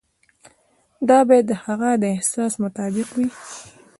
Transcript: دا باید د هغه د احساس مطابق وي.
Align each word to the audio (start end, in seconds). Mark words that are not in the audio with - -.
دا 1.09 1.19
باید 1.27 1.45
د 1.49 1.53
هغه 1.65 1.89
د 2.01 2.05
احساس 2.15 2.53
مطابق 2.63 3.07
وي. 3.17 3.27